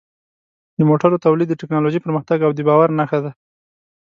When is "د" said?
0.77-0.81, 1.49-1.59, 2.55-2.59